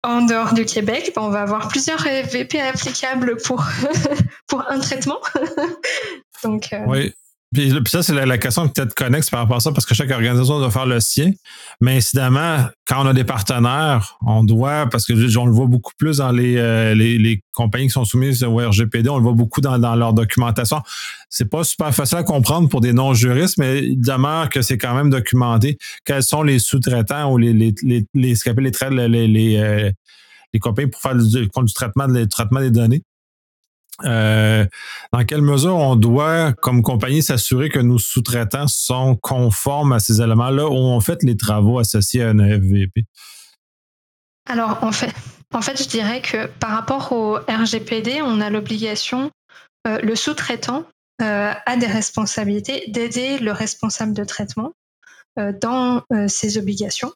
[0.04, 3.64] en dehors du Québec, ben, on va avoir plusieurs FVP applicables pour,
[4.48, 5.20] pour un traitement.
[6.44, 7.14] Donc, euh, oui,
[7.54, 10.60] Puis, ça, c'est la, question peut-être connexe par rapport à ça, parce que chaque organisation
[10.60, 11.32] doit faire le sien.
[11.80, 15.94] Mais incidemment, quand on a des partenaires, on doit, parce que on le voit beaucoup
[15.98, 19.62] plus dans les, euh, les, compagnies qui sont soumises au RGPD, on le voit beaucoup
[19.62, 20.82] dans, leur documentation.
[21.30, 24.94] C'est pas super facile à comprendre pour des non-juristes, mais il demeure que c'est quand
[24.94, 25.78] même documenté.
[26.06, 29.92] Quels sont les sous-traitants ou les, les, les, les, les, les, les, euh,
[30.54, 33.04] les compagnies pour faire du, du traitement, du traitement des données.
[34.06, 34.66] Euh,
[35.12, 40.22] dans quelle mesure on doit, comme compagnie, s'assurer que nos sous-traitants sont conformes à ces
[40.22, 43.06] éléments-là ou on fait les travaux associés à un FVP?
[44.46, 45.14] Alors, en fait,
[45.54, 49.32] en fait, je dirais que par rapport au RGPD, on a l'obligation,
[49.88, 50.86] euh, le sous-traitant
[51.22, 54.74] euh, a des responsabilités d'aider le responsable de traitement
[55.62, 57.14] dans ses obligations.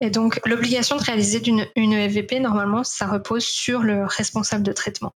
[0.00, 4.72] Et donc, l'obligation de réaliser une, une EVP, normalement, ça repose sur le responsable de
[4.72, 5.12] traitement.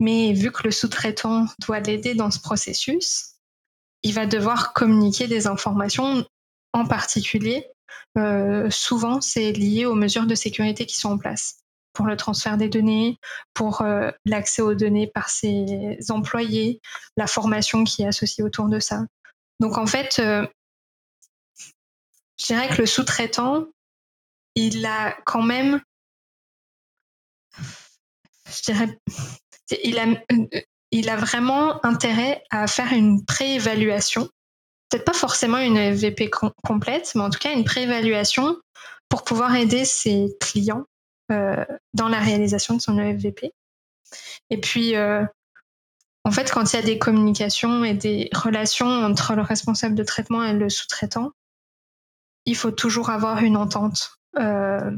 [0.00, 3.34] Mais vu que le sous-traitant doit l'aider dans ce processus,
[4.02, 6.26] il va devoir communiquer des informations,
[6.72, 7.66] en particulier,
[8.16, 12.56] euh, souvent c'est lié aux mesures de sécurité qui sont en place pour le transfert
[12.56, 13.18] des données,
[13.54, 16.80] pour euh, l'accès aux données par ses employés,
[17.16, 19.06] la formation qui est associée autour de ça.
[19.60, 20.46] Donc en fait, euh,
[22.38, 23.66] je dirais que le sous-traitant,
[24.56, 25.80] il a quand même,
[27.56, 28.98] je dirais,
[29.70, 29.98] il
[31.08, 34.28] a, vraiment intérêt à faire une préévaluation.
[34.90, 36.30] Peut-être pas forcément une EVP
[36.62, 38.56] complète, mais en tout cas une préévaluation
[39.08, 40.84] pour pouvoir aider ses clients
[41.32, 43.52] euh, dans la réalisation de son EVP.
[44.50, 45.24] Et puis, euh,
[46.24, 50.04] en fait, quand il y a des communications et des relations entre le responsable de
[50.04, 51.32] traitement et le sous-traitant,
[52.46, 54.90] il faut toujours avoir une entente, euh,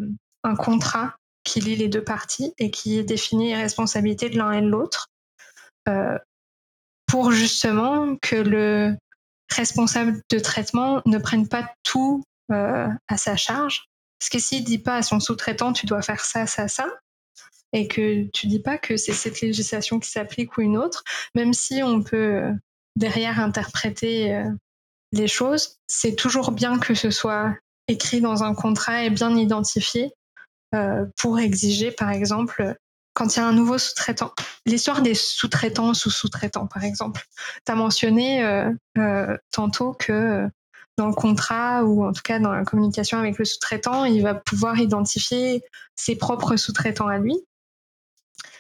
[0.45, 4.61] un contrat qui lie les deux parties et qui définit les responsabilités de l'un et
[4.61, 5.07] de l'autre
[5.89, 6.19] euh,
[7.07, 8.97] pour justement que le
[9.49, 13.85] responsable de traitement ne prenne pas tout euh, à sa charge.
[14.19, 16.89] Parce que s'il dit pas à son sous-traitant tu dois faire ça, ça, ça,
[17.73, 21.05] et que tu dis pas que c'est cette législation qui s'applique ou une autre,
[21.35, 22.53] même si on peut euh,
[22.97, 24.43] derrière interpréter
[25.13, 27.55] les choses, c'est toujours bien que ce soit
[27.89, 30.13] écrit dans un contrat et bien identifié
[31.17, 32.77] pour exiger, par exemple,
[33.17, 34.33] quand il y a un nouveau sous-traitant.
[34.67, 37.23] L'histoire des sous-traitants sous sous-traitants, par exemple.
[37.65, 40.47] Tu as mentionné euh, euh, tantôt que
[40.99, 44.35] dans le contrat ou en tout cas dans la communication avec le sous-traitant, il va
[44.35, 45.63] pouvoir identifier
[45.95, 47.35] ses propres sous-traitants à lui.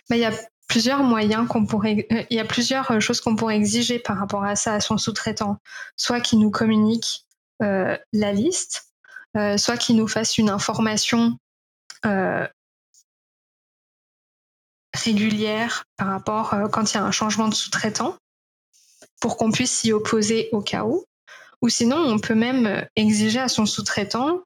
[0.08, 0.32] Il y a
[0.68, 4.56] plusieurs moyens qu'on pourrait, il y a plusieurs choses qu'on pourrait exiger par rapport à
[4.56, 5.58] ça à son sous-traitant.
[5.96, 7.26] Soit qu'il nous communique
[7.60, 8.86] la liste,
[9.34, 11.38] soit qu'il nous fasse une information
[12.06, 12.46] euh,
[14.94, 18.16] régulière par rapport euh, quand il y a un changement de sous-traitant
[19.20, 21.04] pour qu'on puisse s'y opposer au cas où.
[21.62, 24.42] Ou sinon, on peut même euh, exiger à son sous-traitant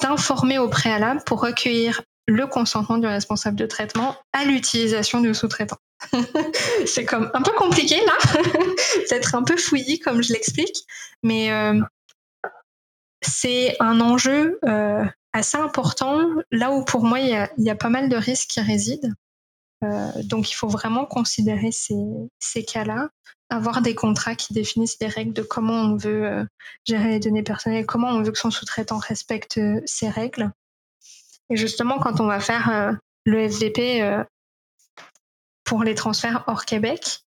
[0.00, 5.78] d'informer au préalable pour recueillir le consentement du responsable de traitement à l'utilisation du sous-traitant.
[6.86, 10.84] c'est comme un peu compliqué là, peut-être un peu fouillis comme je l'explique,
[11.22, 11.50] mais
[13.22, 14.58] c'est un enjeu
[15.34, 19.12] assez important, là où pour moi il y a, pas mal de risques qui résident.
[19.82, 23.10] Euh, donc il faut vraiment considérer ces, cas-là,
[23.50, 26.44] avoir des contrats qui définissent des règles de comment on veut euh,
[26.84, 30.52] gérer les données personnelles, comment on veut que son sous-traitant respecte euh, ces règles.
[31.50, 34.24] Et justement, quand on va faire le FVP
[35.62, 37.20] pour les transferts hors Québec,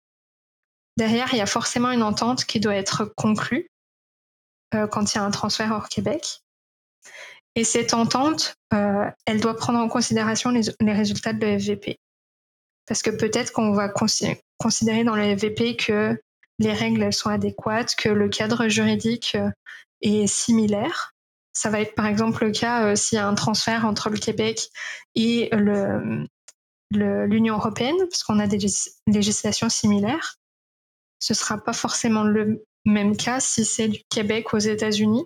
[0.96, 3.66] derrière, il y a forcément une entente qui doit être conclue
[4.70, 6.44] quand il y a un transfert hors Québec.
[7.56, 11.98] Et cette entente, euh, elle doit prendre en considération les, résultats de l'EFVP.
[12.86, 16.20] Parce que peut-être qu'on va considérer dans l'EFVP que
[16.58, 19.50] les règles sont adéquates, que le cadre juridique euh,
[20.02, 21.12] est similaire.
[21.52, 24.18] Ça va être par exemple le cas euh, s'il y a un transfert entre le
[24.18, 24.68] Québec
[25.14, 25.50] et
[26.90, 28.58] l'Union européenne, parce qu'on a des
[29.06, 30.36] législations similaires.
[31.20, 35.24] Ce ne sera pas forcément le même cas si c'est du Québec aux États-Unis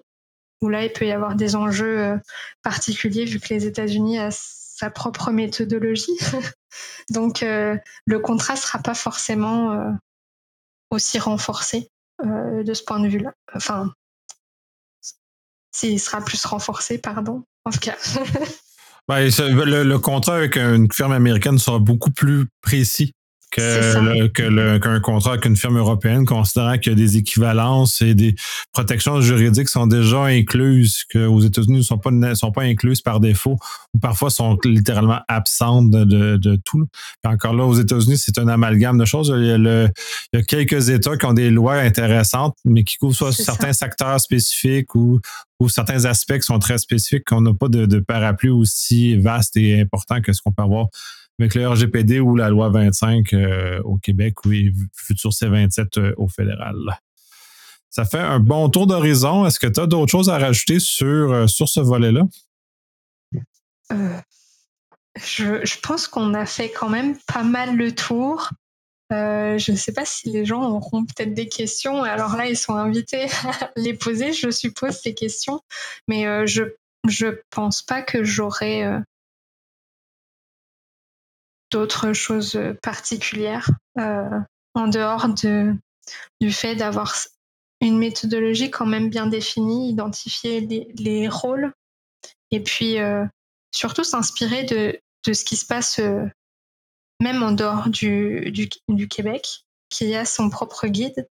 [0.60, 2.16] où là, il peut y avoir des enjeux euh,
[2.62, 6.18] particuliers vu que les États-Unis ont sa propre méthodologie.
[7.10, 9.90] Donc, euh, le contrat sera pas forcément euh,
[10.90, 11.88] aussi renforcé
[12.20, 13.32] de ce point de vue-là.
[13.54, 13.92] Enfin,
[15.70, 17.96] s'il sera plus renforcé, pardon, en tout cas.
[19.08, 23.12] le, contrat avec une firme américaine sera beaucoup plus précis
[23.50, 28.34] que qu'un contrat avec une firme européenne, considérant qu'il y a des équivalences et des
[28.72, 33.56] protections juridiques sont déjà incluses, qu'aux États-Unis ne sont pas, sont pas incluses par défaut,
[33.94, 36.86] ou parfois sont littéralement absentes de, de, tout.
[37.24, 39.32] encore là, aux États-Unis, c'est un amalgame de choses.
[39.36, 39.90] Il y, a il
[40.34, 44.20] y, a quelques États qui ont des lois intéressantes, mais qui couvrent soit certains secteurs
[44.20, 45.20] spécifiques ou,
[45.60, 49.56] ou certains aspects qui sont très spécifiques, qu'on n'a pas de, de parapluie aussi vaste
[49.56, 50.88] et important que ce qu'on peut avoir
[51.38, 54.50] avec le RGPD ou la loi 25 euh, au Québec ou
[54.92, 56.76] futur C27 euh, au fédéral.
[57.90, 59.46] Ça fait un bon tour d'horizon.
[59.46, 62.22] Est-ce que tu as d'autres choses à rajouter sur, euh, sur ce volet-là?
[65.16, 68.50] je, pense qu'on a fait quand même pas mal le tour.
[69.10, 72.02] je ne sais pas si les gens auront peut-être des questions.
[72.02, 75.62] Alors là, ils sont invités à les poser, je suppose, ces questions.
[76.08, 76.64] Mais je
[77.06, 78.84] ne pense pas que j'aurai
[81.70, 84.40] d'autres choses particulières euh,
[84.74, 85.74] en dehors de,
[86.40, 87.14] du fait d'avoir
[87.80, 90.60] une méthodologie quand même bien définie, identifier
[90.96, 91.72] les, rôles
[92.50, 93.24] et puis euh,
[93.72, 96.24] surtout s'inspirer de, de, ce qui se passe euh,
[97.20, 101.28] même en dehors du, du, du, Québec, qui a son propre guide.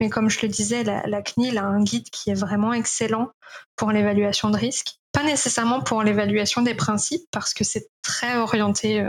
[0.00, 3.30] Mais comme je le disais, la CNIL a un guide qui est vraiment excellent
[3.76, 4.94] pour l'évaluation de risque.
[5.12, 9.04] Pas nécessairement pour l'évaluation des principes, parce que c'est très orienté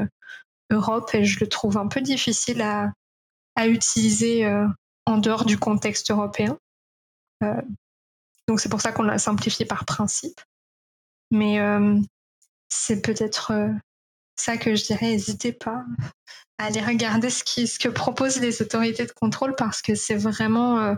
[0.70, 2.92] Europe et je le trouve un peu difficile à,
[3.66, 4.68] utiliser euh,
[5.08, 6.60] en dehors du contexte européen.
[7.44, 7.62] Euh,
[8.48, 10.40] donc c'est pour ça qu'on l'a simplifié par principe.
[11.32, 12.00] Mais euh,
[12.70, 13.52] c'est peut-être
[14.36, 15.84] ça que je dirais, n'hésitez pas
[16.60, 17.44] à aller regarder ce,
[17.80, 20.96] que proposent les autorités de contrôle parce que c'est vraiment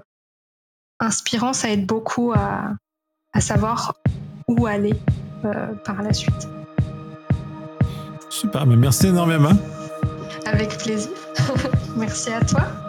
[1.00, 2.76] inspirant, ça aide beaucoup à
[3.40, 3.96] savoir
[4.50, 4.94] où aller
[5.86, 6.59] par la suite.
[8.30, 9.52] Super, mais merci énormément.
[10.46, 11.12] Avec plaisir.
[11.98, 12.89] merci à toi.